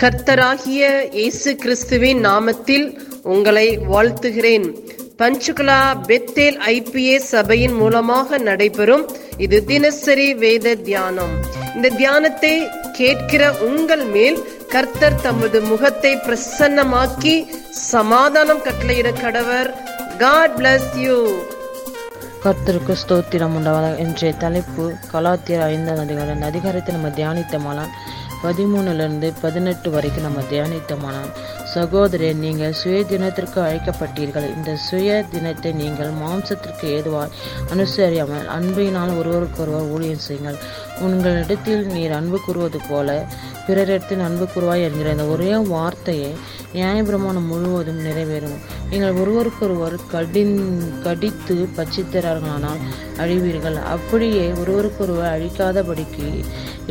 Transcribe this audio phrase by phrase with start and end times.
[0.00, 0.82] கர்த்தராகிய
[1.18, 2.84] இயேசு கிறிஸ்துவின் நாமத்தில்
[3.34, 4.66] உங்களை வாழ்த்துகிறேன்.
[5.20, 5.78] பஞ்சுகுலா
[6.08, 9.04] பெத்தேல் ஐபிஏ சபையின் மூலமாக நடைபெறும்
[9.44, 11.32] இது தினசரி வேத தியானம்.
[11.76, 12.52] இந்த தியானத்தை
[12.98, 14.38] கேட்கிற உங்கள் மேல்
[14.74, 17.34] கர்த்தர் தமது முகத்தை பிரசன்னமாக்கி
[17.92, 19.70] சமாதானம் கட்டளையிட கடவர்.
[20.24, 21.18] காட் பிளஸ் யூ
[22.44, 23.96] கர்த்தருக்கு ஸ்தோத்திரம் உண்டாவதாக.
[24.04, 26.44] இன்றைய தலைப்பு கலாத்தியர் ஐந்தாம் அதிகாரம்.
[26.50, 27.94] அதிகாரத்தை நம்ம தியானித்தமானால்
[28.46, 31.32] பதிமூணுலேருந்து பதினெட்டு வரைக்கும் நம்ம தியானித்தமானால்
[31.74, 34.46] சகோதரே நீங்கள் சுய தினத்திற்கு அழைக்கப்பட்டீர்கள்.
[34.56, 37.34] இந்த சுய தினத்தை நீங்கள் மாம்சத்திற்கு ஏதுவாய்
[37.74, 40.58] அனுசரியாமல் அன்பினால் ஒருவருக்கொருவர் ஊழியம் செய்யுங்கள்.
[41.06, 43.18] உங்களிடத்தில் நீர் அன்பு கூறுவது போல
[43.66, 46.30] பிறரிடத்தில் அன்பு கூறுவாய் என்கிற இந்த ஒரே வார்த்தையை
[46.76, 48.58] நியாயபிரமாணம் முழுவதும் நிறைவேறும்.
[48.90, 50.56] நீங்கள் ஒருவருக்கொருவர் கடின்
[51.04, 52.82] கடித்து பச்சித்தரார்களானால்
[53.22, 53.78] அழிவீர்கள்.
[53.94, 56.26] அப்படியே ஒருவருக்கொருவர் அழிக்காதபடிக்கு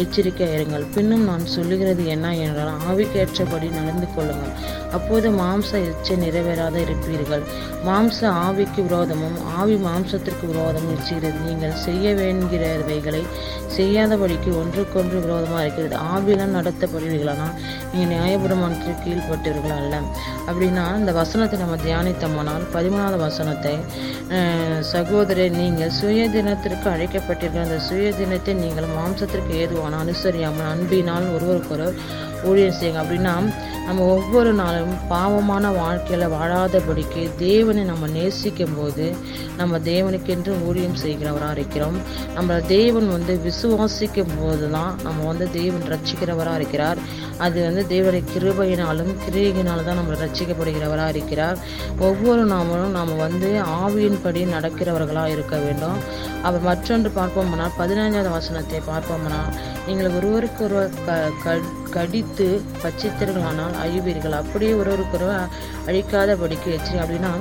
[0.03, 0.85] எச்சரிக்கை இருங்கள்.
[0.95, 4.55] பின்னும் நான் சொல்லுகிறது என்ன என்றால் ஆவிக்கேற்றபடி நடந்து கொள்ளுங்கள்.
[4.97, 7.43] அப்போது மாம்ச இச்சை நிறைவேறாத இருப்பீர்கள்.
[7.87, 13.23] மாம்ச ஆவிக்கு விரோதமும் ஆவி மாம்சத்திற்கு விரோதமும் இச்சுகிறது நீங்கள் செய்ய வேண்கிறவைகளை
[13.77, 15.95] செய்யாதபடிக்கு ஒன்றுக்கொன்று விரோதமாக இருக்கிறது.
[16.13, 17.55] ஆவிலாம் நடத்தப்படுவீர்களானால்
[17.93, 19.95] நீங்கள் நியாயபுரமானத்திற்கு கீழ்பட்டவர்கள் அல்ல.
[20.49, 23.73] அப்படின்னா இந்த வசனத்தை நம்ம தியானித்தோமானால் பதிமூணாவது வசனத்தை
[24.35, 24.53] அஹ்,
[24.89, 25.23] சகோதரர்
[25.55, 31.99] நீங்கள் சுய தினத்திற்கு அழைக்கப்பட்டிருக்கிற அந்த சுய தினத்தை நீங்கள் மாம்சத்திற்கு ஏதுவான அனுசரியாமல் அன்பினால் ஒருவருக்கொருவர்
[32.45, 32.99] ஊழியம் செய்யுங்க.
[32.99, 33.53] அப்படின்னா
[33.85, 39.15] நம்ம ஒவ்வொரு நாளும் பாவமான வாழ்க்கையில் வாழாதபடிக்கு தேவனை நம்ம நேசிக்கும் போது
[39.57, 41.97] நம்ம தேவனுக்கென்று ஊழியம் செய்கிறவராக இருக்கிறோம்.
[42.33, 46.97] நம்ம தேவன் வந்து விசுவாசிக்கும் போது தான் நம்ம வந்து தேவன் ரட்சிக்கிறவராக இருக்கிறார்.
[47.37, 51.57] அது வந்து தேவனுடைய கிருபையினாலும் கிரியையினாலும் தான் நம்ம ரட்சிக்கப்படுகிறவராக இருக்கிறார்.
[51.99, 55.97] ஒவ்வொரு நாமளும் நாம் வந்து ஆவியின்படி நடக்கிறவர்களாக இருக்க வேண்டும்.
[56.43, 59.53] அப்போ மற்றொன்று பார்ப்போம்னா பதினைஞ்சாவது வசனத்தை பார்ப்போம்னா
[59.87, 62.47] நீங்கள் ஒருவருக்கு ஒருவர் க க- கடித்து
[62.83, 64.39] பச்சித்தர்களானால் அழிவீர்கள்.
[64.41, 65.51] அப்படியே ஒருவருக்கொருவர்
[65.87, 67.33] அழிக்காதபடிக்கு எச்சரி அப்படின்னா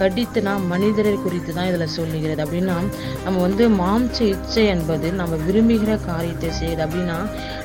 [0.00, 2.40] கடித்துனா மனிதரை குறித்து தான் இதில் சொல்லுகிறது.
[2.46, 2.76] அப்படின்னா
[3.24, 6.82] நம்ம வந்து மாம்ச இச்சை என்பது நம்ம விரும்புகிற காரியத்தை செய்யுது.
[6.86, 7.18] அப்படின்னா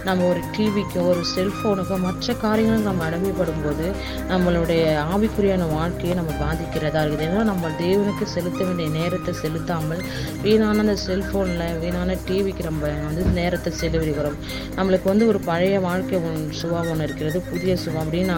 [0.08, 3.86] நம்ம ஒரு டிவிக்கோ ஒரு செல்ஃபோனுக்கோ மற்ற காரியங்களுக்கு நம்ம அடிமைப்படும் போது
[4.32, 4.82] நம்மளுடைய
[5.14, 7.28] ஆவிக்குரியான வாழ்க்கையை நம்ம பாதிக்கிறதா இருக்குது.
[7.30, 10.04] ஏன்னா நம்ம தேவனுக்கு செலுத்த வேண்டிய நேரத்தை செலுத்தாமல்
[10.44, 14.38] வீணான அந்த செல்ஃபோனில் வீணான டிவிக்கு நம்ம வந்து நேரத்தை செலவிடுகிறோம்.
[14.78, 18.04] நம்மளுக்கு வந்து ஒரு பழைய வாழ்க்கை ஒன்று சுபாவம் ஒன்று இருக்கிறது புதிய சுபாவம்.
[18.06, 18.38] அப்படின்னா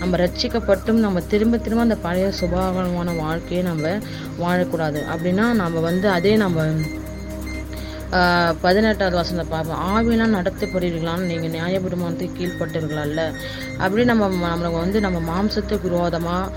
[0.00, 3.86] நம்ம ரட்சிக்கப்பட்டும் நம்ம திரும்ப திரும்ப அந்த பழைய சுபாவமான வாழ்க்கை வாழ்க்கையை நம்ம
[4.40, 5.00] வாழக்கூடாது.
[5.14, 6.66] அப்படின்னா நம்ம வந்து அதே நம்ம
[8.60, 9.80] பதினெட்டாவது வசனத்தை பார்ப்போம்.
[9.94, 13.20] ஆவிலாம் நடத்தப்படுவீர்களான்னு நீங்கள் நியாயபிரமானத்துக்கு கீழ்ப்பட்டவர்கள் அல்ல
[13.78, 16.50] அப்படி நம்ம நம்மளுக்கு வந்து நம்ம மாம்சத்துக்கு விரோதமாக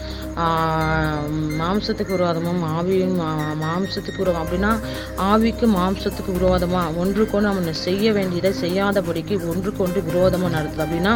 [1.59, 4.43] மாம்சத்துக்கு விரோதமும் ஆவியும் மா- மாம்சத்துக்கு விரோதம்.
[4.43, 4.71] அப்படின்னா
[5.17, 10.85] ஆவிக்கு மாம்சத்துக்கு விரோதமாக ஒன்றுக்கொண்டு நம்ம செய்ய வேண்டியதை செய்யாதபடிக்கு ஒன்றுக்கொண்டு விரோதமாக நடத்துது.
[10.85, 11.13] அப்படின்னா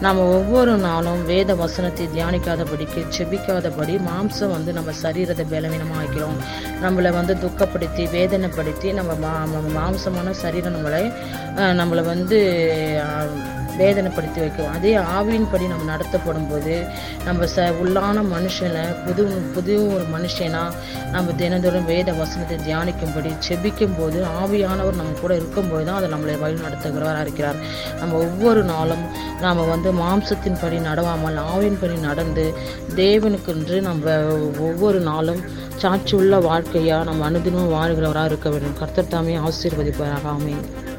[0.00, 6.38] நம்ம ஒவ்வொரு நாளும் வேத வசனத்தை தியானிக்காதபடிக்கு செபிக்காதபடி மாம்சம் வந்து நம்ம சரீரத்தை பலவீனமாக ஆக்கிறோம்
[6.82, 11.02] நம்மளை வந்து துக்கப்படுத்தி வேதனைப்படுத்தி நம்ம மா- நம்ம மாம்சமான சரீரம் நம்மளை
[11.80, 12.38] நம்மளை வந்து
[13.80, 14.72] வேதனைப்படுத்தி வைக்கும்.
[14.76, 16.74] அதே ஆவியின்படி நம்ம நடத்தப்படும் போது
[17.26, 19.22] நம்ம ச உள்ளான மனுஷனை புது
[19.54, 20.60] புது ஒரு மனுஷனா
[21.14, 26.58] நம்ம தினந்தோறும் வேத வசனத்தை தியானிக்கும்படி செபிக்கும் போது ஆவியானவர் நம்ம கூட இருக்கும்போது தான் அதை நம்மளை வழி
[26.66, 27.58] நடத்துகிறவராக இருக்கிறார்.
[28.00, 29.04] நம்ம ஒவ்வொரு நாளும்
[29.44, 32.46] நாம் வந்து மாம்சத்தின்படி நடவாமல் ஆவியின்படி நடந்து
[33.02, 34.16] தேவனுக்கென்று நம்ம
[34.68, 35.42] ஒவ்வொரு நாளும்
[35.82, 38.78] சாட்சியுள்ள வாழ்க்கையாக நம்ம அனுதினம் வாழ்கிறவராக இருக்க வேண்டும்.
[38.78, 40.26] கர்த்தர் தாமே ஆசீர்வதிப்பாராக.
[40.26, 40.90] ஆமென்.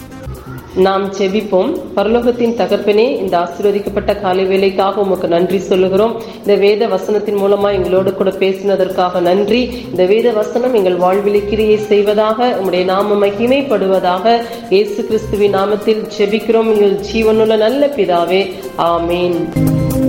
[0.75, 6.21] நாம் செபிப்போம் பரலோகத்தின் தகப்பனே இந்த ஆசீர்வதிக்கப்பட்ட காலை வேலைக்காக உமக்கு நன்றி சொல்லுகிறோம்.
[6.37, 9.61] இந்த வேத வசனத்தின் மூலமா எங்களோடு கூட பேசினதற்காக நன்றி.
[9.89, 16.99] இந்த வேத வசனம் எங்கள் வாழ்வில் கிரியை செய்வதாக உங்களுடைய நாம மகிமைப்படுவதாக இயேசு கிறிஸ்துவின் நாமத்தில் செபிக்கிறோம் எங்கள்
[17.13, 18.53] ஜீவனுள்ள நல்ல பிதாவே.
[18.77, 20.02] ஆமேன்.